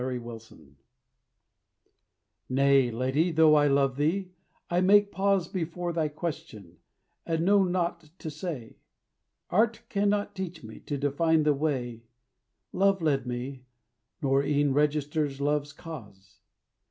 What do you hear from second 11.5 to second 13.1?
way, Love